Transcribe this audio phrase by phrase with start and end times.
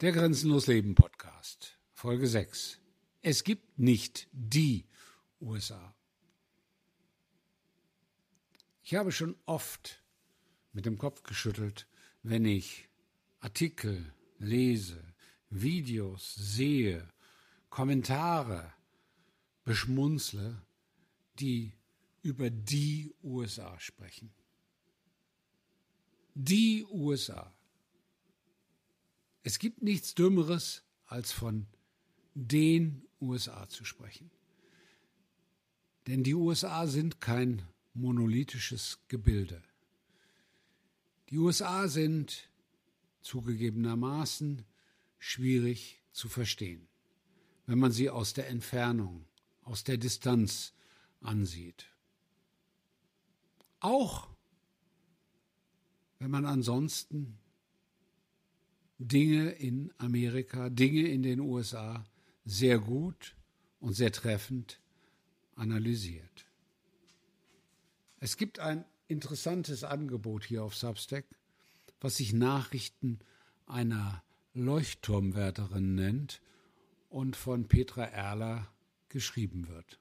[0.00, 2.78] Der Grenzenlos Leben Podcast, Folge 6.
[3.20, 4.86] Es gibt nicht die
[5.42, 5.94] USA.
[8.82, 10.02] Ich habe schon oft
[10.72, 11.86] mit dem Kopf geschüttelt,
[12.22, 12.88] wenn ich
[13.40, 15.04] Artikel lese,
[15.50, 17.06] Videos sehe,
[17.68, 18.72] Kommentare
[19.64, 20.62] beschmunzle,
[21.38, 21.74] die
[22.22, 24.32] über die USA sprechen.
[26.34, 27.52] Die USA.
[29.42, 31.66] Es gibt nichts Dümmeres, als von
[32.34, 34.30] den USA zu sprechen.
[36.06, 37.62] Denn die USA sind kein
[37.94, 39.62] monolithisches Gebilde.
[41.30, 42.50] Die USA sind
[43.20, 44.64] zugegebenermaßen
[45.18, 46.88] schwierig zu verstehen,
[47.66, 49.26] wenn man sie aus der Entfernung,
[49.62, 50.72] aus der Distanz
[51.20, 51.86] ansieht.
[53.78, 54.28] Auch
[56.18, 57.38] wenn man ansonsten
[59.02, 62.04] Dinge in Amerika, Dinge in den USA
[62.44, 63.34] sehr gut
[63.80, 64.78] und sehr treffend
[65.56, 66.44] analysiert.
[68.18, 71.24] Es gibt ein interessantes Angebot hier auf Substack,
[72.02, 73.20] was sich Nachrichten
[73.66, 76.42] einer Leuchtturmwärterin nennt
[77.08, 78.68] und von Petra Erler
[79.08, 79.98] geschrieben wird.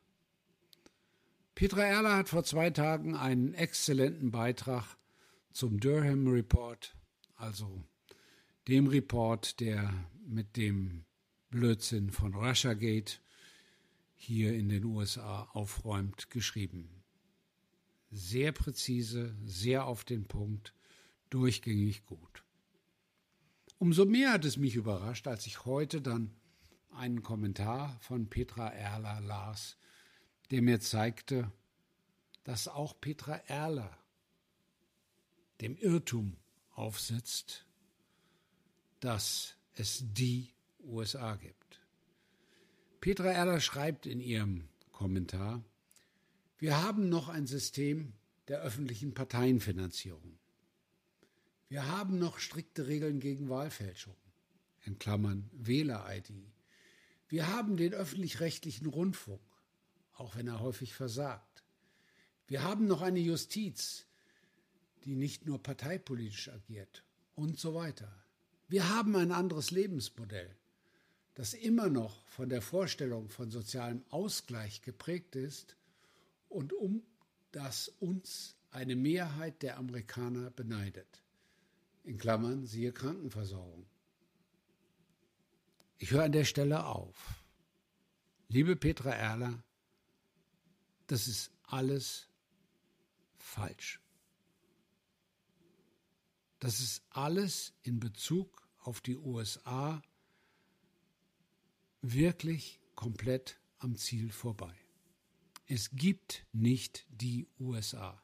[1.56, 4.98] Petra Erler hat vor zwei Tagen einen exzellenten Beitrag
[5.54, 6.96] zum Durham Report,
[7.38, 7.86] also
[8.70, 9.94] dem Report, der
[10.26, 11.04] mit dem
[11.50, 13.18] Blödsinn von Russiagate
[14.16, 17.04] hier in den USA aufräumt, geschrieben.
[18.12, 20.74] Sehr präzise, sehr auf den Punkt,
[21.32, 22.44] durchgängig gut.
[23.80, 26.32] Umso mehr hat es mich überrascht, als ich heute dann
[26.92, 29.78] einen Kommentar von Petra Erler las,
[30.52, 31.52] der mir zeigte,
[32.44, 33.98] dass auch Petra Erler
[35.62, 36.38] dem Irrtum
[36.72, 37.66] aufsitzt,
[39.00, 41.80] dass es die USA gibt.
[43.02, 45.64] Petra Erler schreibt in ihrem Kommentar,
[46.58, 48.14] wir haben noch ein System
[48.50, 50.38] der öffentlichen Parteienfinanzierung.
[51.70, 54.16] Wir haben noch strikte Regeln gegen Wahlfälschung,
[54.84, 56.34] in Klammern Wähler-ID.
[57.30, 59.40] Wir haben den öffentlich-rechtlichen Rundfunk,
[60.14, 61.64] auch wenn er häufig versagt.
[62.48, 64.08] Wir haben noch eine Justiz,
[65.06, 67.04] die nicht nur parteipolitisch agiert
[67.36, 68.12] und so weiter.
[68.70, 70.56] Wir haben ein anderes Lebensmodell,
[71.34, 75.76] das immer noch von der Vorstellung von sozialem Ausgleich geprägt ist
[76.50, 77.02] und um
[77.52, 81.24] das uns eine Mehrheit der Amerikaner beneidet.
[82.04, 83.88] In Klammern siehe Krankenversorgung.
[85.98, 87.44] Ich höre an der Stelle auf.
[88.50, 89.64] Liebe Petra Erler,
[91.08, 92.28] das ist alles
[93.40, 94.00] falsch.
[96.60, 100.02] Das ist alles in Bezug auf die USA
[102.02, 104.74] wirklich komplett am Ziel vorbei.
[105.68, 108.22] Es gibt nicht die USA.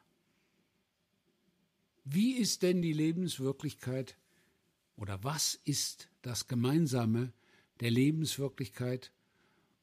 [2.03, 4.17] Wie ist denn die Lebenswirklichkeit
[4.95, 7.33] oder was ist das Gemeinsame
[7.79, 9.11] der Lebenswirklichkeit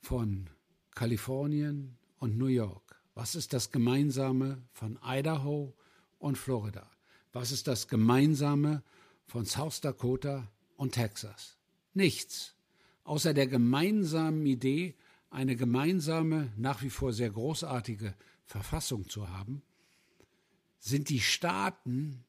[0.01, 0.51] von
[0.93, 3.03] Kalifornien und New York?
[3.15, 5.75] Was ist das Gemeinsame von Idaho
[6.19, 6.92] und Florida?
[7.33, 8.83] Was ist das Gemeinsame
[9.27, 11.57] von South Dakota und Texas?
[11.95, 12.55] Nichts,
[13.05, 14.95] außer der gemeinsamen Idee,
[15.31, 19.63] eine gemeinsame, nach wie vor sehr großartige Verfassung zu haben,
[20.79, 22.25] sind die Staaten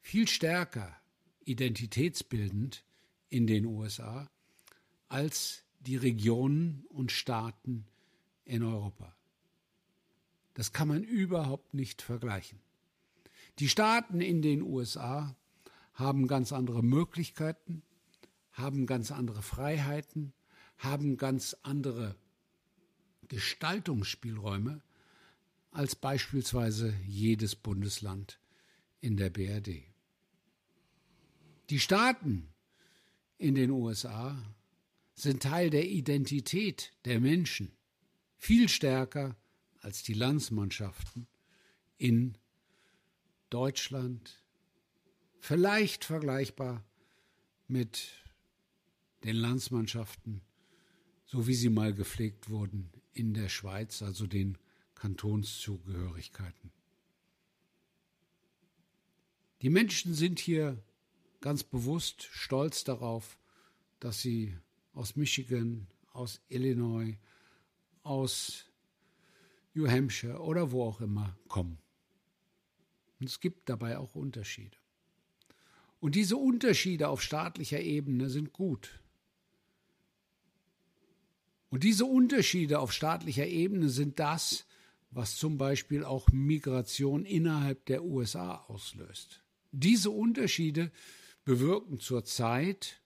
[0.00, 0.96] viel stärker
[1.44, 2.84] identitätsbildend
[3.28, 4.28] in den USA
[5.08, 7.86] als die Regionen und Staaten
[8.44, 9.14] in Europa.
[10.54, 12.58] Das kann man überhaupt nicht vergleichen.
[13.58, 15.36] Die Staaten in den USA
[15.94, 17.82] haben ganz andere Möglichkeiten,
[18.52, 20.32] haben ganz andere Freiheiten,
[20.78, 22.16] haben ganz andere
[23.28, 24.82] Gestaltungsspielräume
[25.70, 28.38] als beispielsweise jedes Bundesland
[29.00, 29.84] in der BRD.
[31.70, 32.48] Die Staaten
[33.38, 34.36] in den USA
[35.14, 37.72] sind Teil der Identität der Menschen,
[38.36, 39.36] viel stärker
[39.80, 41.26] als die Landsmannschaften
[41.96, 42.36] in
[43.52, 44.42] Deutschland,
[45.38, 46.84] vielleicht vergleichbar
[47.68, 48.08] mit
[49.24, 50.40] den Landsmannschaften,
[51.26, 54.56] so wie sie mal gepflegt wurden in der Schweiz, also den
[54.94, 56.72] Kantonszugehörigkeiten.
[59.60, 60.82] Die Menschen sind hier
[61.40, 63.38] ganz bewusst stolz darauf,
[64.00, 64.56] dass sie
[64.94, 67.18] aus Michigan, aus Illinois,
[68.02, 68.64] aus
[69.74, 71.81] New Hampshire oder wo auch immer kommen.
[73.22, 74.76] Und es gibt dabei auch Unterschiede.
[76.00, 78.98] Und diese Unterschiede auf staatlicher Ebene sind gut.
[81.70, 84.66] Und diese Unterschiede auf staatlicher Ebene sind das,
[85.12, 89.44] was zum Beispiel auch Migration innerhalb der USA auslöst.
[89.70, 90.90] Diese Unterschiede
[91.44, 93.00] bewirken zurzeit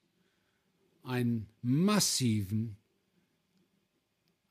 [1.03, 2.79] einen massiven,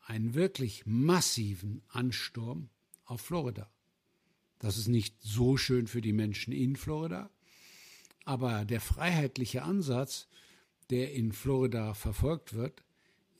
[0.01, 2.69] einen wirklich massiven Ansturm
[3.05, 3.67] auf Florida.
[4.59, 7.29] Das ist nicht so schön für die Menschen in Florida,
[8.23, 10.27] aber der freiheitliche Ansatz,
[10.89, 12.83] der in Florida verfolgt wird,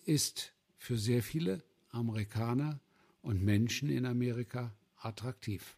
[0.06, 2.80] ist für sehr viele Amerikaner
[3.22, 5.78] und Menschen in Amerika attraktiv.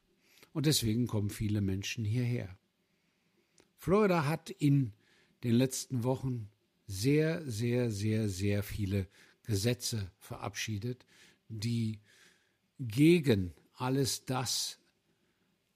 [0.54, 2.58] Und deswegen kommen viele Menschen hierher.
[3.78, 4.94] Florida hat in
[5.44, 6.50] den letzten Wochen
[6.88, 9.08] sehr, sehr, sehr, sehr viele
[9.44, 11.06] Gesetze verabschiedet,
[11.48, 12.00] die
[12.80, 14.80] gegen alles das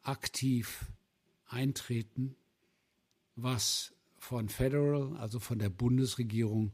[0.04, 0.92] aktiv
[1.48, 2.36] eintreten,
[3.36, 6.74] was von Federal, also von der Bundesregierung,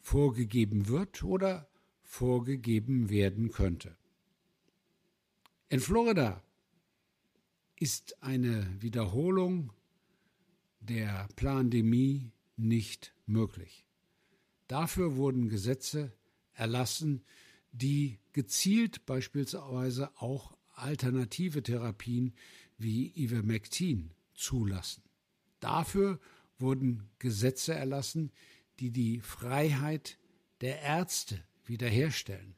[0.00, 1.68] vorgegeben wird oder
[2.02, 3.96] vorgegeben werden könnte.
[5.68, 6.42] In Florida
[7.76, 9.72] ist eine Wiederholung
[10.80, 13.86] der Plandemie nicht möglich.
[14.68, 16.12] Dafür wurden Gesetze
[16.54, 17.24] erlassen,
[17.72, 22.34] die gezielt beispielsweise auch alternative Therapien
[22.78, 25.02] wie Ivermectin zulassen.
[25.60, 26.18] Dafür
[26.58, 28.32] wurden Gesetze erlassen,
[28.80, 30.18] die die Freiheit
[30.60, 32.54] der Ärzte wiederherstellen.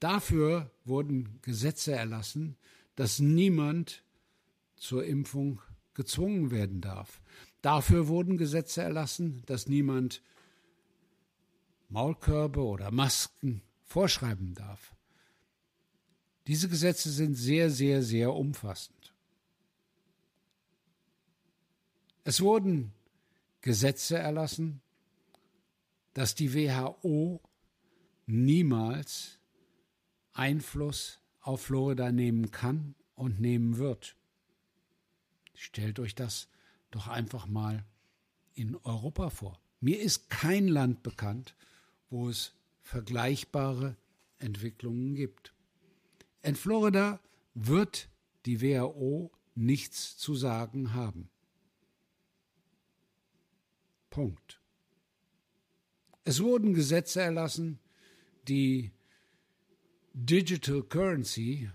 [0.00, 2.56] Dafür wurden Gesetze erlassen,
[2.96, 4.02] dass niemand
[4.76, 5.62] zur Impfung
[5.94, 7.22] gezwungen werden darf.
[7.62, 10.22] Dafür wurden Gesetze erlassen, dass niemand
[11.88, 14.95] Maulkörbe oder Masken vorschreiben darf.
[16.46, 19.12] Diese Gesetze sind sehr, sehr, sehr umfassend.
[22.24, 22.92] Es wurden
[23.60, 24.80] Gesetze erlassen,
[26.14, 27.40] dass die WHO
[28.26, 29.38] niemals
[30.32, 34.16] Einfluss auf Florida nehmen kann und nehmen wird.
[35.54, 36.48] Stellt euch das
[36.90, 37.84] doch einfach mal
[38.54, 39.60] in Europa vor.
[39.80, 41.54] Mir ist kein Land bekannt,
[42.10, 42.52] wo es
[42.82, 43.96] vergleichbare
[44.38, 45.55] Entwicklungen gibt.
[46.46, 47.18] In Florida
[47.54, 48.08] wird
[48.44, 51.28] die WHO nichts zu sagen haben.
[54.10, 54.60] Punkt.
[56.22, 57.80] Es wurden Gesetze erlassen,
[58.46, 58.92] die
[60.12, 61.68] Digital Currency,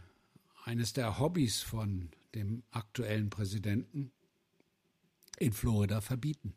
[0.63, 4.13] eines der Hobbys von dem aktuellen Präsidenten,
[5.37, 6.53] in Florida verbieten.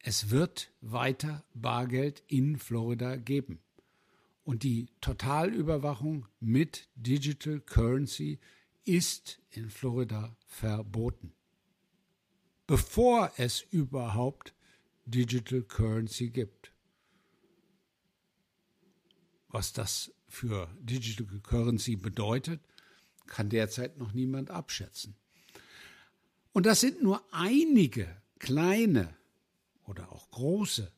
[0.00, 3.62] Es wird weiter Bargeld in Florida geben.
[4.48, 8.38] Und die Totalüberwachung mit Digital Currency
[8.86, 11.34] ist in Florida verboten.
[12.66, 14.54] Bevor es überhaupt
[15.04, 16.72] Digital Currency gibt
[19.48, 22.60] was das für Digital Currency bedeutet,
[23.26, 25.16] kann derzeit noch niemand abschätzen.
[26.52, 29.16] Und das sind nur einige kleine
[29.84, 30.92] oder auch große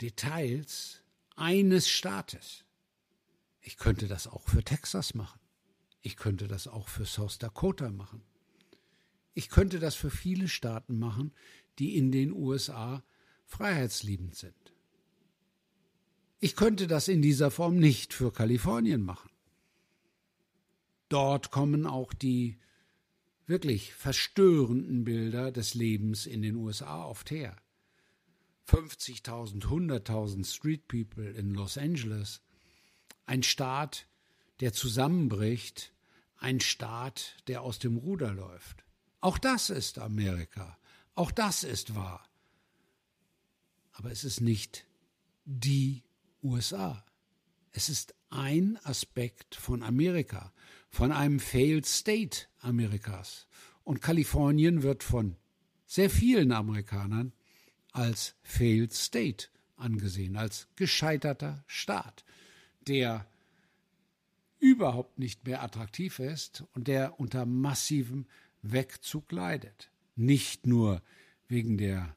[0.00, 1.02] Details
[1.38, 2.64] eines Staates.
[3.60, 5.40] Ich könnte das auch für Texas machen.
[6.02, 8.22] Ich könnte das auch für South Dakota machen.
[9.34, 11.32] Ich könnte das für viele Staaten machen,
[11.78, 13.04] die in den USA
[13.44, 14.74] freiheitsliebend sind.
[16.40, 19.30] Ich könnte das in dieser Form nicht für Kalifornien machen.
[21.08, 22.58] Dort kommen auch die
[23.46, 27.56] wirklich verstörenden Bilder des Lebens in den USA oft her.
[28.68, 32.42] 50.000, 100.000 Street People in Los Angeles.
[33.24, 34.06] Ein Staat,
[34.60, 35.94] der zusammenbricht,
[36.36, 38.84] ein Staat, der aus dem Ruder läuft.
[39.20, 40.78] Auch das ist Amerika.
[41.14, 42.28] Auch das ist wahr.
[43.92, 44.86] Aber es ist nicht
[45.44, 46.04] die
[46.42, 47.04] USA.
[47.72, 50.52] Es ist ein Aspekt von Amerika,
[50.90, 53.46] von einem Failed State Amerikas.
[53.82, 55.36] Und Kalifornien wird von
[55.86, 57.32] sehr vielen Amerikanern
[57.92, 62.24] als Failed State angesehen, als gescheiterter Staat,
[62.86, 63.26] der
[64.58, 68.26] überhaupt nicht mehr attraktiv ist und der unter massivem
[68.62, 69.90] Wegzug leidet.
[70.16, 71.02] Nicht nur
[71.46, 72.16] wegen der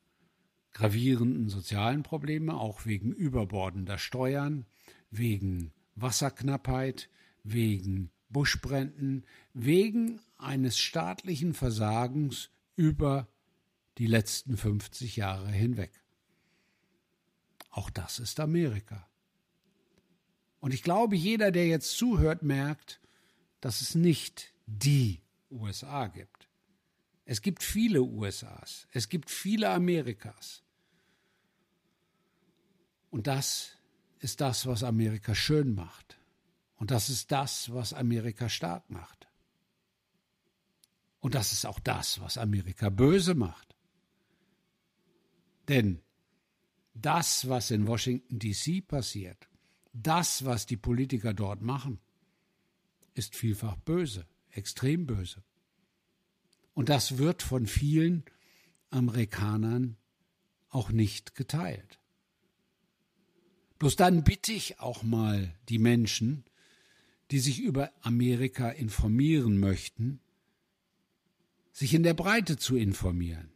[0.73, 4.65] gravierenden sozialen Probleme, auch wegen überbordender Steuern,
[5.11, 7.09] wegen Wasserknappheit,
[7.43, 13.27] wegen Buschbränden, wegen eines staatlichen Versagens über
[13.97, 15.91] die letzten 50 Jahre hinweg.
[17.69, 19.07] Auch das ist Amerika.
[20.59, 23.01] Und ich glaube, jeder, der jetzt zuhört, merkt,
[23.61, 26.49] dass es nicht die USA gibt.
[27.25, 28.87] Es gibt viele USAs.
[28.91, 30.63] Es gibt viele Amerikas.
[33.09, 33.77] Und das
[34.19, 36.17] ist das, was Amerika schön macht.
[36.75, 39.27] Und das ist das, was Amerika stark macht.
[41.19, 43.75] Und das ist auch das, was Amerika böse macht.
[45.67, 46.01] Denn
[46.93, 49.47] das, was in Washington DC passiert,
[49.93, 51.99] das, was die Politiker dort machen,
[53.13, 55.43] ist vielfach böse, extrem böse.
[56.73, 58.23] Und das wird von vielen
[58.89, 59.97] Amerikanern
[60.69, 61.99] auch nicht geteilt.
[63.79, 66.45] Bloß dann bitte ich auch mal die Menschen,
[67.31, 70.19] die sich über Amerika informieren möchten,
[71.71, 73.50] sich in der Breite zu informieren.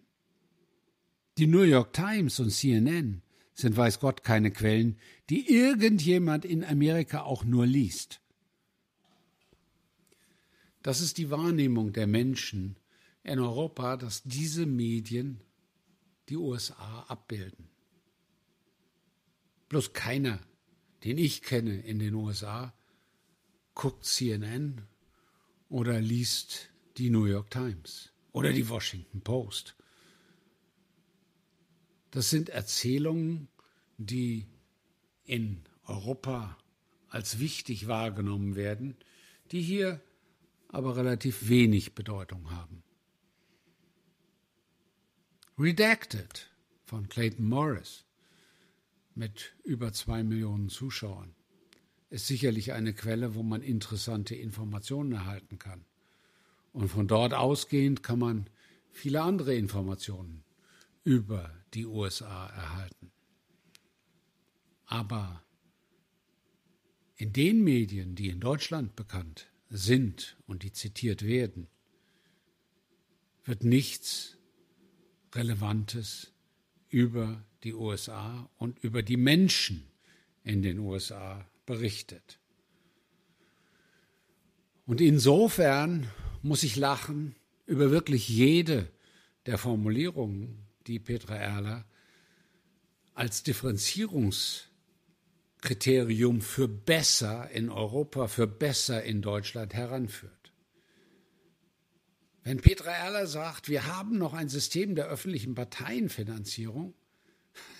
[1.38, 3.22] Die New York Times und CNN
[3.54, 4.98] sind weiß Gott keine Quellen,
[5.30, 8.22] die irgendjemand in Amerika auch nur liest.
[10.82, 12.78] Das ist die Wahrnehmung der Menschen
[13.24, 15.42] in Europa, dass diese Medien
[16.30, 17.70] die USA abbilden.
[19.68, 20.40] Bloß keiner,
[21.04, 22.74] den ich kenne in den USA,
[23.74, 24.84] guckt CNN
[25.68, 29.76] oder liest die New York Times oder die Washington Post.
[32.12, 33.48] Das sind Erzählungen,
[33.98, 34.46] die
[35.24, 36.58] in Europa
[37.10, 38.96] als wichtig wahrgenommen werden,
[39.52, 40.02] die hier
[40.70, 42.84] aber relativ wenig Bedeutung haben.
[45.58, 46.52] Redacted
[46.84, 48.06] von Clayton Morris
[49.14, 51.34] mit über zwei Millionen Zuschauern
[52.10, 55.86] ist sicherlich eine Quelle, wo man interessante Informationen erhalten kann.
[56.74, 58.50] Und von dort ausgehend kann man
[58.90, 60.45] viele andere Informationen
[61.06, 63.12] über die USA erhalten.
[64.88, 65.44] Aber
[67.16, 71.68] in den Medien, die in Deutschland bekannt sind und die zitiert werden,
[73.46, 74.38] wird nichts
[75.34, 76.34] Relevantes
[76.90, 79.88] über die USA und über die Menschen
[80.44, 82.40] in den USA berichtet.
[84.86, 86.10] Und insofern
[86.42, 87.36] muss ich lachen
[87.66, 88.92] über wirklich jede
[89.46, 91.86] der Formulierungen, die Petra Erler
[93.14, 100.52] als Differenzierungskriterium für besser in Europa, für besser in Deutschland heranführt.
[102.44, 106.94] Wenn Petra Erler sagt, wir haben noch ein System der öffentlichen Parteienfinanzierung,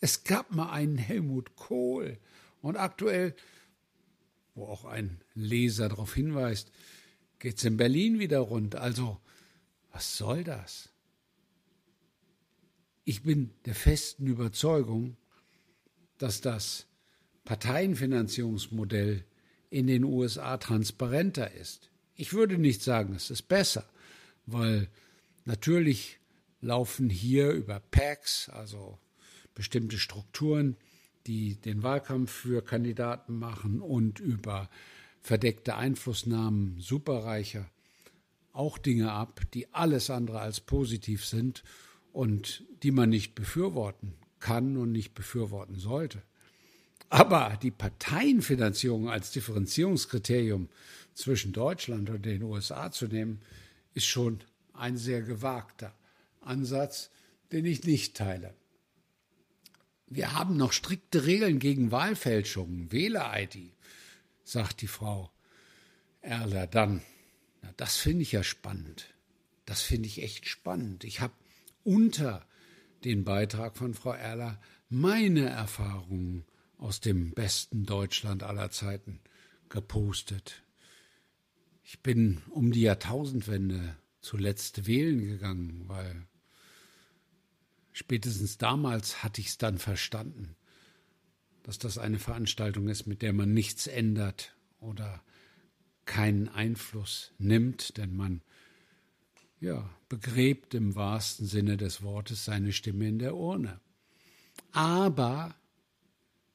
[0.00, 2.18] Es gab mal einen Helmut Kohl
[2.60, 3.34] und aktuell,
[4.54, 6.70] wo auch ein Leser darauf hinweist,
[7.38, 8.76] geht es in Berlin wieder rund.
[8.76, 9.20] Also,
[9.90, 10.90] was soll das?
[13.04, 15.16] Ich bin der festen Überzeugung,
[16.18, 16.86] dass das
[17.44, 19.24] Parteienfinanzierungsmodell
[19.72, 21.90] in den USA transparenter ist.
[22.14, 23.88] Ich würde nicht sagen, es ist besser,
[24.44, 24.88] weil
[25.46, 26.18] natürlich
[26.60, 28.98] laufen hier über PACs, also
[29.54, 30.76] bestimmte Strukturen,
[31.26, 34.68] die den Wahlkampf für Kandidaten machen und über
[35.22, 37.70] verdeckte Einflussnahmen Superreicher
[38.52, 41.64] auch Dinge ab, die alles andere als positiv sind
[42.12, 46.22] und die man nicht befürworten kann und nicht befürworten sollte.
[47.12, 50.70] Aber die Parteienfinanzierung als Differenzierungskriterium
[51.12, 53.42] zwischen Deutschland und den USA zu nehmen,
[53.92, 54.42] ist schon
[54.72, 55.94] ein sehr gewagter
[56.40, 57.10] Ansatz,
[57.52, 58.54] den ich nicht teile.
[60.06, 63.74] Wir haben noch strikte Regeln gegen Wahlfälschungen, Wähler-ID,
[64.42, 65.30] sagt die Frau
[66.22, 67.02] Erler dann.
[67.60, 69.12] Na, das finde ich ja spannend.
[69.66, 71.04] Das finde ich echt spannend.
[71.04, 71.34] Ich habe
[71.84, 72.46] unter
[73.04, 76.46] den Beitrag von Frau Erler meine Erfahrungen
[76.82, 79.20] aus dem besten Deutschland aller Zeiten
[79.68, 80.62] gepostet.
[81.84, 86.26] Ich bin um die Jahrtausendwende zuletzt wählen gegangen, weil
[87.92, 90.56] Spätestens damals hatte ich es dann verstanden,
[91.62, 95.22] dass das eine Veranstaltung ist, mit der man nichts ändert oder
[96.06, 98.42] keinen Einfluss nimmt, denn man
[99.60, 103.78] ja, begräbt im wahrsten Sinne des Wortes seine Stimme in der Urne.
[104.72, 105.54] Aber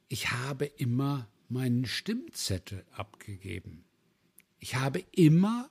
[0.07, 3.85] ich habe immer meinen Stimmzettel abgegeben.
[4.59, 5.69] Ich habe immer,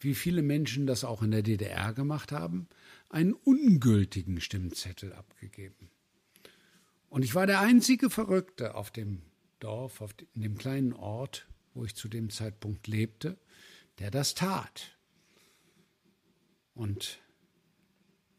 [0.00, 2.68] wie viele Menschen das auch in der DDR gemacht haben,
[3.08, 5.90] einen ungültigen Stimmzettel abgegeben.
[7.08, 9.22] Und ich war der einzige Verrückte auf dem
[9.60, 10.02] Dorf,
[10.34, 13.38] in dem kleinen Ort, wo ich zu dem Zeitpunkt lebte,
[13.98, 14.96] der das tat.
[16.74, 17.20] Und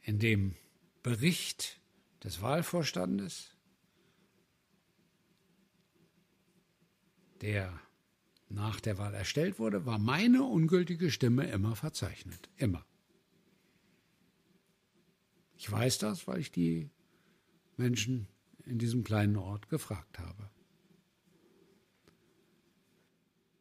[0.01, 0.55] in dem
[1.01, 1.79] Bericht
[2.23, 3.56] des Wahlvorstandes,
[7.41, 7.79] der
[8.49, 12.49] nach der Wahl erstellt wurde, war meine ungültige Stimme immer verzeichnet.
[12.55, 12.85] Immer.
[15.57, 16.89] Ich weiß das, weil ich die
[17.75, 18.27] Menschen
[18.65, 20.49] in diesem kleinen Ort gefragt habe.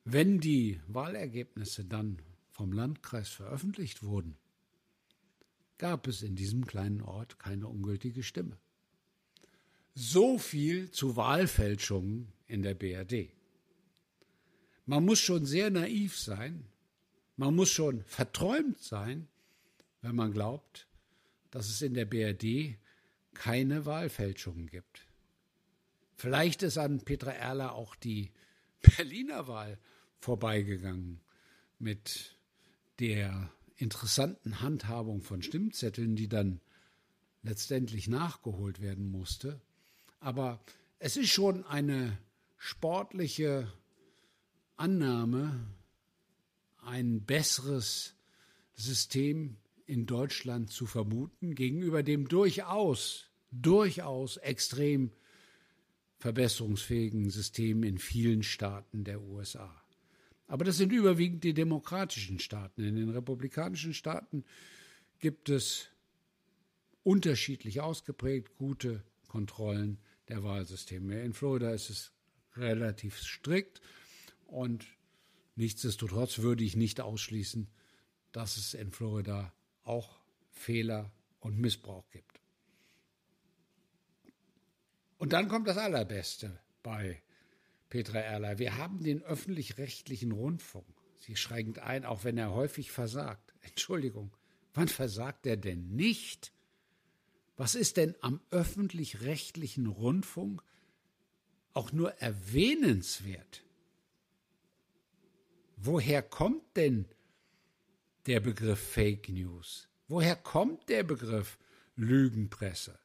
[0.05, 4.37] Wenn die Wahlergebnisse dann vom Landkreis veröffentlicht wurden,
[5.79, 8.59] gab es in diesem kleinen Ort keine ungültige Stimme.
[9.95, 13.36] So viel zu Wahlfälschungen in der BRD.
[14.87, 16.65] Man muss schon sehr naiv sein,
[17.37, 19.29] man muss schon verträumt sein,
[20.01, 20.87] wenn man glaubt,
[21.51, 22.79] dass es in der BRD
[23.35, 25.07] keine Wahlfälschungen gibt.
[26.15, 28.31] Vielleicht ist an Petra Erler auch die
[28.97, 29.79] Berliner Wahl
[30.21, 31.21] vorbeigegangen
[31.79, 32.37] mit
[33.01, 36.61] der interessanten Handhabung von Stimmzetteln, die dann
[37.43, 39.61] letztendlich nachgeholt werden musste.
[40.21, 40.61] Aber
[40.99, 42.19] es ist schon eine
[42.57, 43.71] sportliche
[44.77, 45.67] Annahme,
[46.83, 48.15] ein besseres
[48.75, 49.57] System
[49.87, 55.13] in Deutschland zu vermuten gegenüber dem durchaus, durchaus extrem
[56.19, 59.83] verbesserungsfähigen System in vielen Staaten der USA.
[60.49, 62.83] Aber das sind überwiegend die demokratischen Staaten.
[62.83, 64.45] In den republikanischen Staaten
[65.19, 65.89] gibt es
[67.03, 71.23] unterschiedlich ausgeprägt gute Kontrollen der Wahlsysteme.
[71.23, 72.13] In Florida ist es
[72.57, 73.81] relativ strikt
[74.47, 74.87] und
[75.55, 77.69] nichtsdestotrotz würde ich nicht ausschließen,
[78.33, 80.19] dass es in Florida auch
[80.51, 82.41] Fehler und Missbrauch gibt.
[85.19, 87.23] Und dann kommt das Allerbeste bei
[87.89, 88.59] Petra Erler.
[88.59, 90.87] Wir haben den öffentlich-rechtlichen Rundfunk.
[91.19, 93.55] Sie schränkend ein, auch wenn er häufig versagt.
[93.63, 94.37] Entschuldigung,
[94.75, 96.53] wann versagt er denn nicht?
[97.57, 100.63] Was ist denn am öffentlich-rechtlichen Rundfunk
[101.73, 103.66] auch nur erwähnenswert?
[105.77, 107.07] Woher kommt denn
[108.27, 109.89] der Begriff Fake News?
[110.09, 111.59] Woher kommt der Begriff
[111.97, 112.99] Lügenpresse?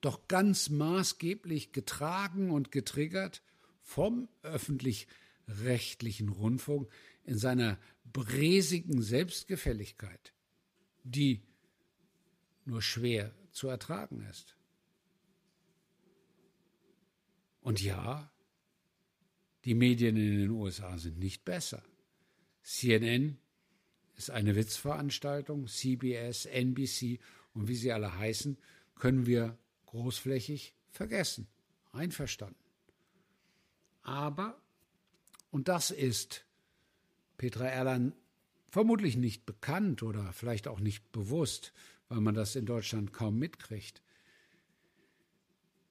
[0.00, 3.42] Doch ganz maßgeblich getragen und getriggert
[3.82, 6.88] vom öffentlich-rechtlichen Rundfunk
[7.24, 7.78] in seiner
[8.12, 10.32] bräsigen Selbstgefälligkeit,
[11.04, 11.42] die
[12.64, 14.56] nur schwer zu ertragen ist.
[17.60, 18.32] Und ja,
[19.64, 21.82] die Medien in den USA sind nicht besser.
[22.62, 23.38] CNN
[24.16, 27.18] ist eine Witzveranstaltung, CBS, NBC
[27.54, 28.56] und wie sie alle heißen,
[28.94, 31.48] können wir großflächig vergessen.
[31.92, 32.56] Einverstanden.
[34.02, 34.60] Aber,
[35.50, 36.46] und das ist
[37.36, 38.14] Petra Erlan
[38.68, 41.72] vermutlich nicht bekannt oder vielleicht auch nicht bewusst,
[42.08, 44.02] weil man das in Deutschland kaum mitkriegt.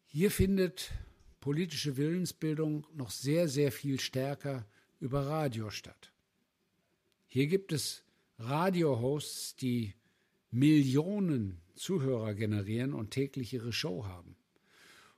[0.05, 0.91] Hier findet
[1.39, 4.65] politische Willensbildung noch sehr, sehr viel stärker
[4.99, 6.10] über Radio statt.
[7.33, 8.03] Hier gibt es
[8.39, 9.93] Radiohosts, die
[10.49, 14.35] Millionen Zuhörer generieren und täglich ihre Show haben.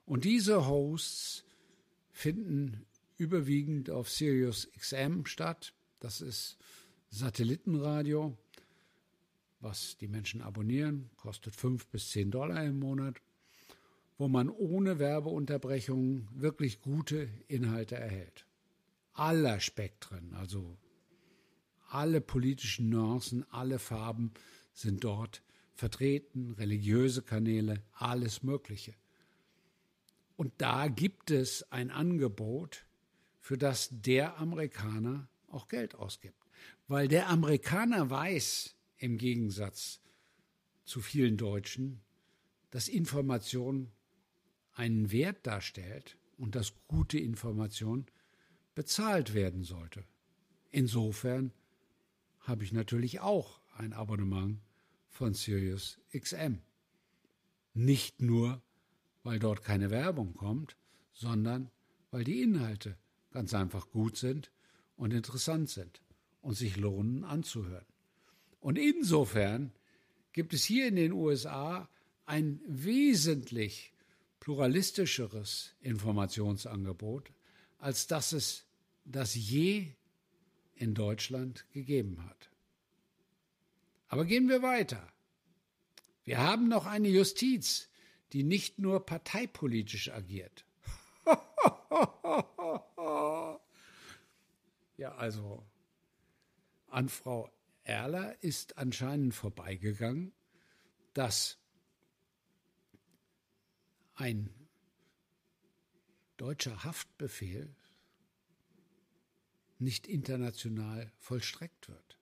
[0.06, 1.44] Und diese Hosts
[2.12, 2.86] finden
[3.18, 5.74] überwiegend auf Sirius XM statt.
[6.00, 6.60] Das ist
[7.10, 8.38] Satellitenradio,
[9.60, 13.16] was die Menschen abonnieren, kostet fünf bis zehn Dollar im Monat,
[14.20, 18.46] wo man ohne Werbeunterbrechungen wirklich gute Inhalte erhält.
[19.14, 20.78] Aller Spektren, also
[21.94, 24.32] alle politischen Nuancen, alle Farben
[24.74, 28.94] sind dort vertreten, religiöse Kanäle, alles Mögliche.
[30.36, 32.86] Und da gibt es ein Angebot,
[33.40, 36.38] für das der Amerikaner auch Geld ausgibt.
[36.88, 40.00] Weil der Amerikaner weiß, im Gegensatz
[40.86, 42.02] zu vielen Deutschen,
[42.72, 43.92] dass Information
[44.74, 48.06] einen Wert darstellt und dass gute Information
[48.74, 50.04] bezahlt werden sollte.
[50.72, 51.52] Insofern
[52.44, 54.60] habe ich natürlich auch ein Abonnement
[55.10, 56.60] von Sirius XM.
[57.74, 58.62] Nicht nur,
[59.24, 60.78] weil dort keine Werbung kommt,
[61.14, 61.72] sondern
[62.12, 62.98] weil die Inhalte
[63.32, 64.52] ganz einfach gut sind
[64.96, 66.02] und interessant sind
[66.42, 67.86] und sich lohnen anzuhören.
[68.60, 69.72] Und insofern
[70.34, 71.90] gibt es hier in den USA
[72.26, 73.94] ein wesentlich
[74.40, 77.32] pluralistischeres Informationsangebot,
[77.80, 78.66] als das es
[79.06, 79.92] das je
[80.76, 82.50] in Deutschland gegeben hat.
[84.08, 85.12] Aber gehen wir weiter.
[86.24, 87.90] Wir haben noch eine Justiz,
[88.32, 90.66] die nicht nur parteipolitisch agiert.
[94.96, 95.66] Ja, also
[96.88, 97.52] an Frau
[97.84, 100.32] Erler ist anscheinend vorbeigegangen,
[101.14, 101.58] dass
[104.16, 104.54] ein
[106.38, 107.76] deutscher Haftbefehl
[109.84, 112.18] nicht international vollstreckt wird,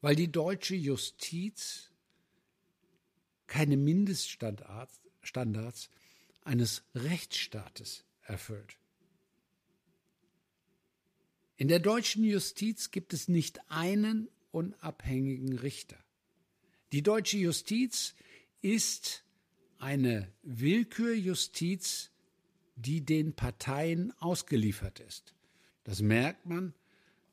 [0.00, 1.90] weil die deutsche Justiz
[3.46, 5.90] keine Mindeststandards
[6.42, 8.76] eines Rechtsstaates erfüllt.
[11.56, 15.96] In der deutschen Justiz gibt es nicht einen unabhängigen Richter.
[16.92, 18.14] Die deutsche Justiz
[18.60, 19.24] ist
[19.78, 22.10] eine Willkürjustiz,
[22.76, 25.34] die den Parteien ausgeliefert ist.
[25.84, 26.74] Das merkt man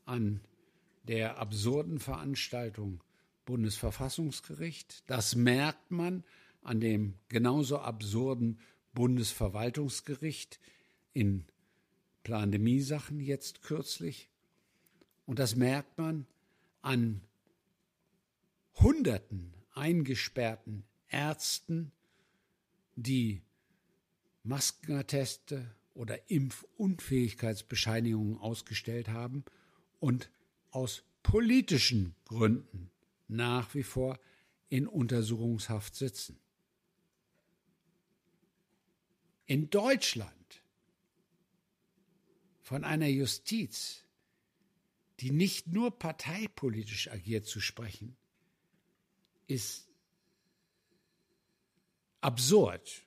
[0.05, 0.41] an
[1.07, 3.03] der absurden Veranstaltung
[3.45, 5.03] Bundesverfassungsgericht.
[5.07, 6.23] Das merkt man
[6.61, 8.59] an dem genauso absurden
[8.93, 10.59] Bundesverwaltungsgericht
[11.13, 11.45] in
[12.23, 14.29] Plandemie-Sachen jetzt kürzlich.
[15.25, 16.27] Und das merkt man
[16.81, 17.21] an
[18.75, 21.91] Hunderten eingesperrten Ärzten,
[22.95, 23.41] die
[24.43, 29.43] Maskenatteste oder Impfunfähigkeitsbescheinigungen ausgestellt haben
[30.03, 30.29] und
[30.71, 32.91] aus politischen Gründen
[33.29, 34.19] nach wie vor
[34.67, 36.37] in Untersuchungshaft sitzen.
[39.45, 40.61] In Deutschland
[42.63, 44.03] von einer Justiz,
[45.21, 48.17] die nicht nur parteipolitisch agiert, zu sprechen,
[49.47, 49.87] ist
[52.19, 53.05] absurd,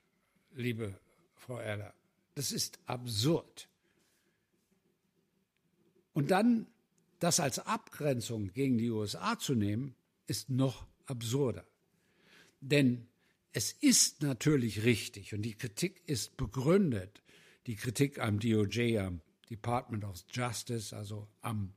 [0.55, 0.99] liebe
[1.35, 1.93] Frau Erler.
[2.35, 3.69] Das ist absurd.
[6.15, 6.67] Und dann
[7.19, 9.95] das als Abgrenzung gegen die USA zu nehmen,
[10.27, 11.65] ist noch absurder.
[12.61, 13.07] Denn
[13.53, 17.23] es ist natürlich richtig und die Kritik ist begründet,
[17.67, 21.73] die Kritik am DOJ, am Department of Justice, also am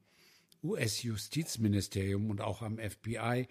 [0.64, 3.48] US-Justizministerium und auch am FBI,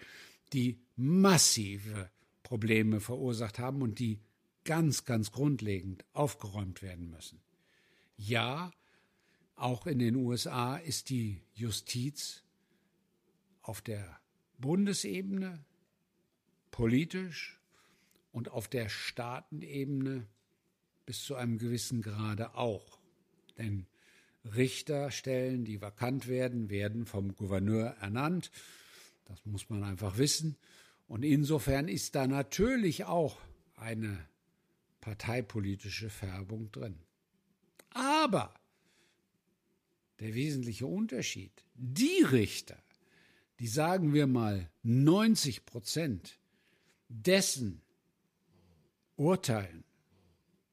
[0.53, 2.09] die massive
[2.43, 4.19] Probleme verursacht haben und die
[4.63, 7.41] ganz, ganz grundlegend aufgeräumt werden müssen.
[8.17, 8.71] Ja,
[9.61, 12.43] auch in den USA ist die Justiz
[13.61, 14.19] auf der
[14.57, 15.63] Bundesebene
[16.71, 17.59] politisch
[18.31, 20.27] und auf der Staatenebene
[21.05, 22.99] bis zu einem gewissen Grade auch.
[23.57, 23.85] Denn
[24.45, 28.51] Richterstellen, die vakant werden, werden vom Gouverneur ernannt.
[29.25, 30.57] Das muss man einfach wissen.
[31.07, 33.37] Und insofern ist da natürlich auch
[33.75, 34.25] eine
[35.01, 36.99] parteipolitische Färbung drin.
[37.93, 38.53] Aber
[40.19, 42.81] der wesentliche Unterschied, die Richter,
[43.59, 46.39] die sagen wir mal 90 Prozent
[47.07, 47.81] dessen
[49.15, 49.83] urteilen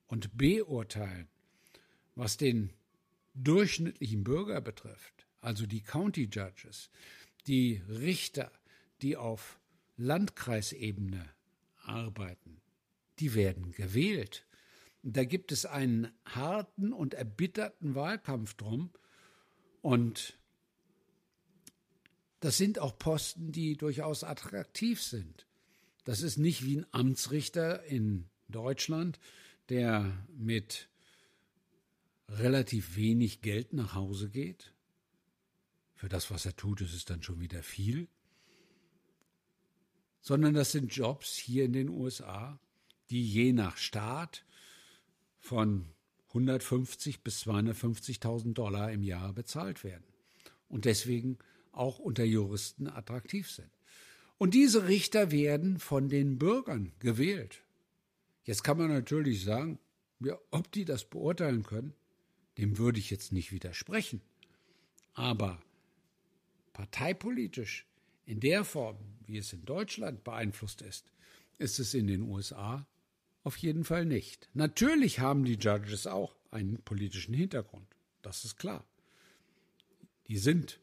[0.06, 1.28] und beurteilen,
[2.14, 2.70] was den
[3.34, 6.90] durchschnittlichen Bürger betrifft, also die County Judges,
[7.46, 8.50] die Richter,
[9.02, 9.58] die auf
[9.96, 11.28] Landkreisebene
[11.82, 12.60] arbeiten,
[13.18, 14.46] die werden gewählt.
[15.02, 18.90] Da gibt es einen harten und erbitterten Wahlkampf drum.
[19.82, 20.38] Und
[22.40, 25.46] das sind auch Posten, die durchaus attraktiv sind.
[26.04, 29.18] Das ist nicht wie ein Amtsrichter in Deutschland,
[29.68, 30.88] der mit
[32.28, 34.72] relativ wenig Geld nach Hause geht.
[35.94, 38.08] Für das, was er tut, ist es dann schon wieder viel.
[40.20, 42.60] Sondern das sind Jobs hier in den USA,
[43.10, 44.44] die je nach Staat
[45.38, 45.88] von
[46.36, 50.04] 150 bis 250.000 Dollar im Jahr bezahlt werden
[50.68, 51.38] und deswegen
[51.72, 53.70] auch unter Juristen attraktiv sind.
[54.38, 57.62] Und diese Richter werden von den Bürgern gewählt.
[58.44, 59.78] Jetzt kann man natürlich sagen,
[60.20, 61.94] ja, ob die das beurteilen können,
[62.58, 64.20] dem würde ich jetzt nicht widersprechen.
[65.14, 65.60] Aber
[66.74, 67.86] parteipolitisch
[68.26, 71.12] in der Form, wie es in Deutschland beeinflusst ist,
[71.58, 72.86] ist es in den USA
[73.46, 74.48] auf jeden Fall nicht.
[74.54, 77.86] Natürlich haben die Judges auch einen politischen Hintergrund.
[78.20, 78.84] Das ist klar.
[80.26, 80.80] Die sind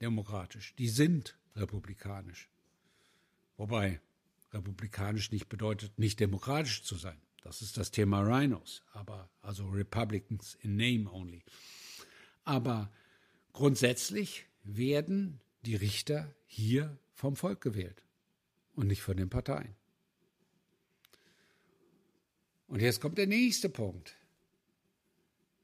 [0.00, 2.50] demokratisch, die sind republikanisch.
[3.56, 4.00] Wobei
[4.52, 7.20] republikanisch nicht bedeutet, nicht demokratisch zu sein.
[7.42, 11.44] Das ist das Thema Rhinos, aber also Republicans in name only.
[12.42, 12.90] Aber
[13.52, 18.02] grundsätzlich werden die Richter hier vom Volk gewählt
[18.74, 19.76] und nicht von den Parteien.
[22.66, 24.16] Und jetzt kommt der nächste Punkt.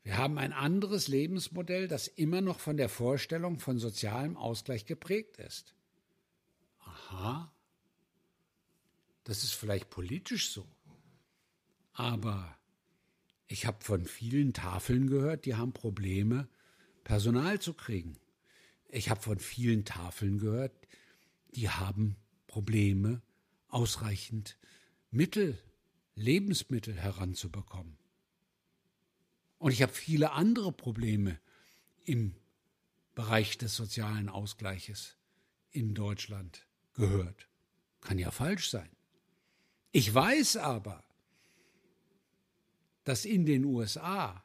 [0.04, 5.36] Wir haben ein anderes Lebensmodell, das immer noch von der Vorstellung von sozialem Ausgleich geprägt
[5.38, 5.74] ist.
[6.80, 7.52] Aha,
[9.24, 10.66] das ist vielleicht politisch so.
[11.92, 12.56] Aber
[13.46, 16.48] ich habe von vielen Tafeln gehört, die haben Probleme
[17.04, 18.16] Personal zu kriegen.
[18.88, 20.72] Ich habe von vielen Tafeln gehört,
[21.54, 23.22] die haben Probleme,
[23.68, 24.58] ausreichend
[25.10, 25.58] Mittel,
[26.14, 27.98] Lebensmittel heranzubekommen.
[29.58, 31.38] Und ich habe viele andere Probleme
[32.04, 32.34] im
[33.14, 35.16] Bereich des sozialen Ausgleiches
[35.70, 37.48] in Deutschland gehört.
[38.00, 38.90] Kann ja falsch sein.
[39.92, 41.04] Ich weiß aber,
[43.04, 44.44] dass in den USA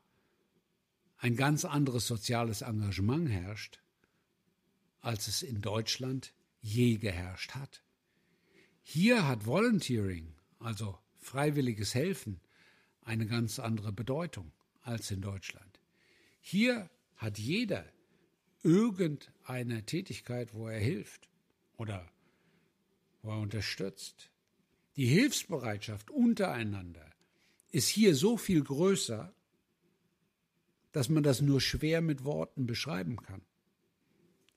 [1.17, 3.79] ein ganz anderes soziales Engagement herrscht,
[5.01, 7.83] als es in Deutschland je geherrscht hat.
[8.83, 12.39] Hier hat Volunteering, also freiwilliges Helfen,
[13.03, 15.79] eine ganz andere Bedeutung als in Deutschland.
[16.41, 17.85] Hier hat jeder
[18.63, 21.29] irgendeine Tätigkeit, wo er hilft
[21.77, 22.09] oder
[23.21, 24.31] wo er unterstützt.
[24.95, 27.11] Die Hilfsbereitschaft untereinander
[27.71, 29.33] ist hier so viel größer,
[30.91, 33.41] dass man das nur schwer mit Worten beschreiben kann.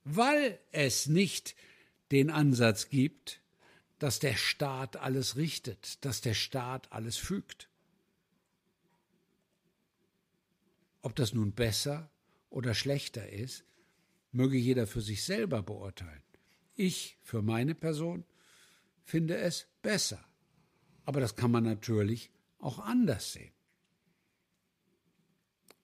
[0.03, 1.55] Weil es nicht
[2.11, 3.40] den Ansatz gibt,
[4.01, 7.69] dass der Staat alles richtet, dass der Staat alles fügt.
[11.03, 12.09] Ob das nun besser
[12.49, 13.63] oder schlechter ist,
[14.31, 16.23] möge jeder für sich selber beurteilen.
[16.73, 18.25] Ich für meine Person
[19.03, 20.25] finde es besser.
[21.05, 23.53] Aber das kann man natürlich auch anders sehen.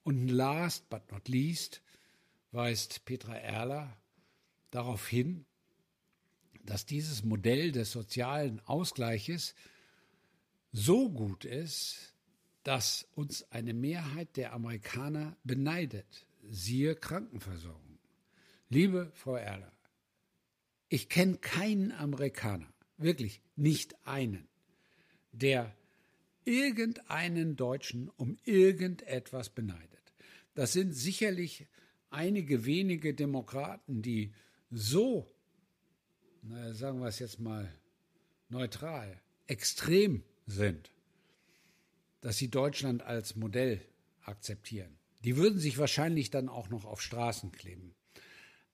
[0.02, 1.82] Und last but not least
[2.50, 3.96] weist Petra Erler
[4.72, 5.46] darauf hin,
[6.68, 9.54] dass dieses Modell des sozialen Ausgleiches
[10.70, 12.14] so gut ist,
[12.62, 16.26] dass uns eine Mehrheit der Amerikaner beneidet.
[16.50, 17.98] Siehe Krankenversorgung.
[18.68, 19.72] Liebe Frau Erler,
[20.90, 24.46] ich kenne keinen Amerikaner, wirklich nicht einen,
[25.32, 25.74] der
[26.44, 30.12] irgendeinen Deutschen um irgendetwas beneidet.
[30.54, 31.66] Das sind sicherlich
[32.10, 34.34] einige wenige Demokraten, die
[34.70, 35.34] so,
[36.42, 37.72] naja, sagen wir es jetzt mal
[38.48, 40.90] neutral, extrem sind,
[42.20, 43.80] dass sie Deutschland als Modell
[44.22, 44.98] akzeptieren.
[45.24, 47.94] Die würden sich wahrscheinlich dann auch noch auf Straßen kleben.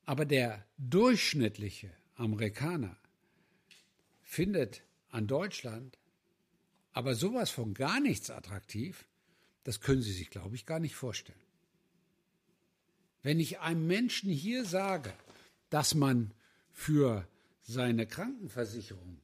[0.05, 2.96] Aber der durchschnittliche Amerikaner
[4.22, 5.98] findet an Deutschland
[6.94, 9.05] aber sowas von gar nichts attraktiv,
[9.64, 11.38] das können Sie sich, glaube ich, gar nicht vorstellen.
[13.22, 15.12] Wenn ich einem Menschen hier sage,
[15.70, 16.33] dass man
[16.70, 17.27] für
[17.64, 19.20] seine Krankenversicherung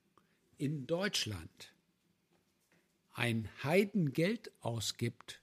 [0.56, 1.74] in Deutschland
[3.12, 5.42] ein Heidengeld ausgibt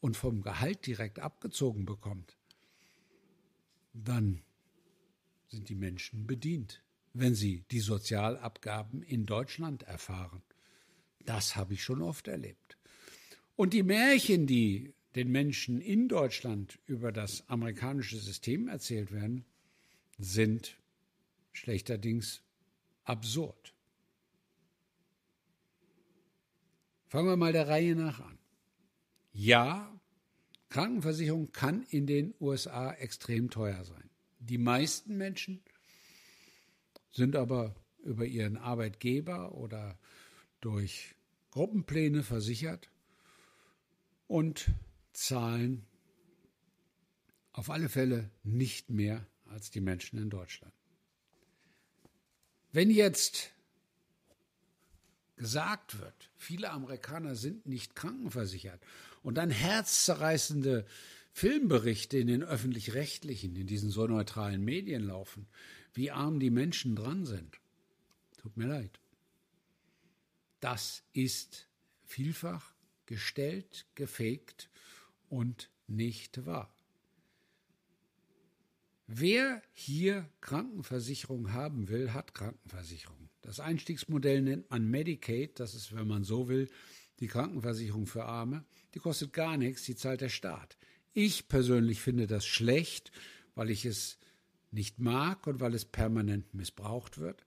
[0.00, 2.36] und vom Gehalt direkt abgezogen bekommt,
[3.92, 4.42] dann
[5.48, 10.42] sind die Menschen bedient, wenn sie die Sozialabgaben in Deutschland erfahren.
[11.26, 12.78] Das habe ich schon oft erlebt.
[13.54, 19.44] Und die Märchen, die den Menschen in Deutschland über das amerikanische System erzählt werden,
[20.18, 20.78] sind
[21.52, 22.42] schlechterdings
[23.04, 23.74] absurd.
[27.06, 28.38] Fangen wir mal der Reihe nach an.
[29.32, 29.92] Ja,
[30.70, 34.10] Krankenversicherung kann in den USA extrem teuer sein.
[34.38, 35.62] Die meisten Menschen
[37.10, 39.98] sind aber über ihren Arbeitgeber oder
[40.60, 41.14] durch
[41.50, 42.90] Gruppenpläne versichert
[44.26, 44.70] und
[45.12, 45.84] zahlen
[47.52, 50.72] auf alle Fälle nicht mehr als die Menschen in Deutschland.
[52.72, 53.50] Wenn jetzt
[55.36, 58.80] gesagt wird, viele Amerikaner sind nicht krankenversichert
[59.22, 60.86] und dann herzzerreißende
[61.32, 65.46] Filmberichte in den öffentlich-rechtlichen, in diesen so neutralen Medien laufen,
[65.94, 67.58] wie arm die Menschen dran sind.
[68.38, 68.98] Tut mir leid.
[70.60, 71.66] Das ist
[72.04, 72.72] vielfach
[73.06, 74.68] gestellt, gefaked
[75.28, 76.72] und nicht wahr.
[79.06, 83.28] Wer hier Krankenversicherung haben will, hat Krankenversicherung.
[83.42, 86.70] Das Einstiegsmodell nennt man Medicaid, das ist, wenn man so will,
[87.20, 88.64] die Krankenversicherung für Arme.
[88.94, 90.76] Die kostet gar nichts, die zahlt der Staat.
[91.12, 93.12] Ich persönlich finde das schlecht,
[93.54, 94.18] weil ich es
[94.70, 97.44] nicht mag und weil es permanent missbraucht wird.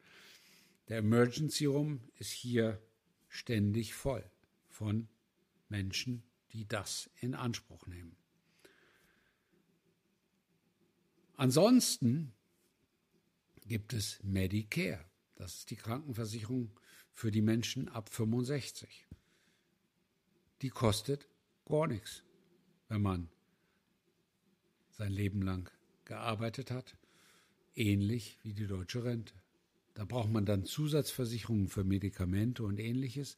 [0.89, 2.79] Der Emergency Room ist hier
[3.27, 4.23] ständig voll
[4.69, 5.07] von
[5.67, 8.15] Menschen, die das in Anspruch nehmen.
[11.37, 12.33] Ansonsten
[13.67, 15.03] gibt es Medicare.
[15.35, 16.71] Das ist die Krankenversicherung
[17.11, 19.07] für die Menschen ab 65.
[20.61, 21.27] Die kostet
[21.65, 22.23] gar nichts,
[22.87, 23.29] wenn man
[24.91, 25.69] sein Leben lang
[26.05, 26.95] gearbeitet hat,
[27.75, 29.33] ähnlich wie die deutsche Rente.
[29.93, 33.35] Da braucht man dann Zusatzversicherungen für Medikamente und ähnliches,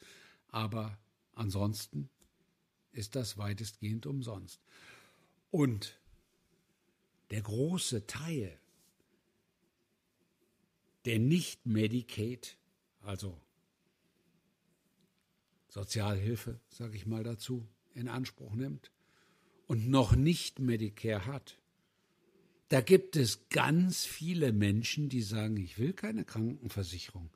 [0.49, 0.99] aber
[1.33, 2.10] ansonsten
[2.91, 4.62] ist das weitestgehend umsonst.
[5.49, 5.99] Und
[7.32, 8.60] der große Teil
[11.06, 12.58] der nicht Medicaid,
[13.02, 13.40] also
[15.70, 18.92] Sozialhilfe, sage ich mal dazu, in Anspruch nimmt
[19.68, 21.58] und noch nicht Medicare hat,
[22.70, 27.30] da gibt es ganz viele Menschen, die sagen, ich will keine Krankenversicherung.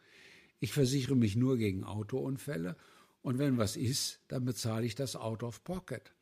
[0.60, 2.76] Ich versichere mich nur gegen Autounfälle
[3.22, 6.14] und wenn was ist, dann bezahle ich das out of pocket,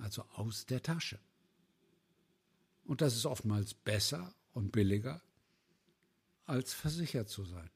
[0.00, 1.20] also aus der Tasche.
[2.84, 5.22] Und das ist oftmals besser und billiger,
[6.46, 7.70] als versichert zu sein.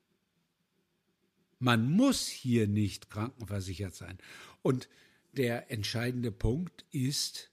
[1.59, 4.19] Man muss hier nicht krankenversichert sein.
[4.63, 4.89] Und
[5.33, 7.51] der entscheidende Punkt ist,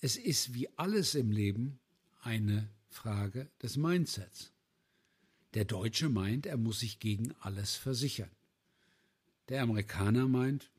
[0.00, 1.78] es ist wie alles im Leben
[2.22, 4.52] eine Frage des Mindsets.
[5.54, 8.30] Der Deutsche meint, er muss sich gegen alles versichern.
[9.48, 10.70] Der Amerikaner meint,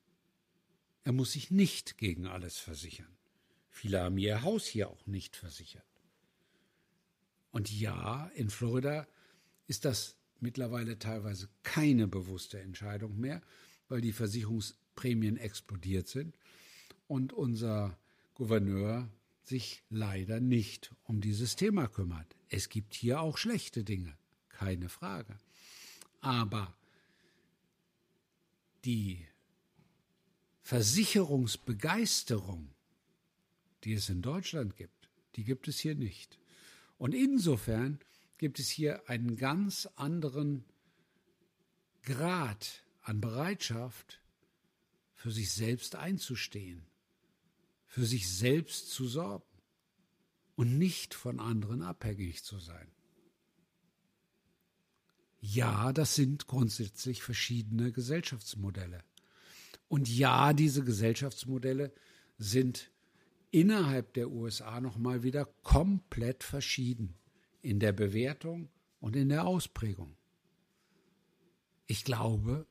[1.04, 3.16] er muss sich nicht gegen alles versichern.
[3.70, 5.86] Viele haben ihr Haus hier auch nicht versichert.
[7.56, 9.08] Und ja, in Florida
[9.68, 13.42] ist das mittlerweile teilweise keine bewusste Entscheidung mehr,
[13.88, 16.38] weil die Versicherungsprämien explodiert sind
[17.08, 17.98] und unser
[18.34, 19.08] Gouverneur
[19.42, 22.36] sich leider nicht um dieses Thema kümmert.
[22.50, 24.18] Es gibt hier auch schlechte Dinge,
[24.50, 25.38] keine Frage.
[26.20, 26.76] Aber
[28.84, 29.26] die
[30.64, 32.68] Versicherungsbegeisterung,
[33.86, 36.38] die es in Deutschland gibt, die gibt es hier nicht.
[36.98, 38.00] Und insofern
[38.38, 40.66] gibt es hier einen ganz anderen
[42.04, 44.22] Grad an Bereitschaft,
[45.14, 46.86] für sich selbst einzustehen,
[47.88, 49.44] für sich selbst zu sorgen
[50.56, 52.92] und nicht von anderen abhängig zu sein.
[55.42, 59.04] Ja, das sind grundsätzlich verschiedene Gesellschaftsmodelle.
[59.88, 61.92] Und ja, diese Gesellschaftsmodelle
[62.38, 62.92] sind
[63.56, 67.16] innerhalb der USA nochmal wieder komplett verschieden
[67.62, 68.68] in der Bewertung
[69.00, 70.18] und in der Ausprägung.
[71.88, 72.68] Ich glaube,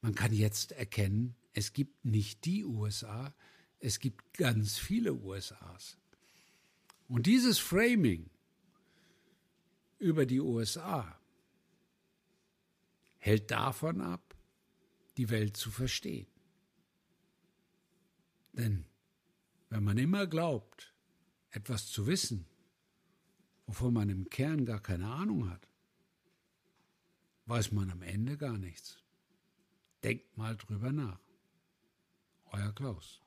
[0.00, 3.34] man kann jetzt erkennen, es gibt nicht die USA,
[3.80, 5.98] es gibt ganz viele USAs.
[7.06, 8.30] Und dieses Framing
[9.98, 11.20] über die USA
[13.18, 14.34] hält davon ab,
[15.18, 16.28] die Welt zu verstehen.
[18.54, 18.86] Denn
[19.74, 20.94] wenn man immer glaubt,
[21.50, 22.46] etwas zu wissen,
[23.66, 25.66] wovon man im Kern gar keine Ahnung hat,
[27.46, 29.02] weiß man am Ende gar nichts.
[30.04, 31.18] Denkt mal drüber nach.
[32.52, 33.20] Euer Klaus.